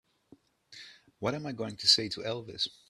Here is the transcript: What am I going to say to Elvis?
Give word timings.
What 1.19 1.35
am 1.35 1.45
I 1.45 1.51
going 1.51 1.75
to 1.77 1.87
say 1.87 2.09
to 2.09 2.21
Elvis? 2.21 2.67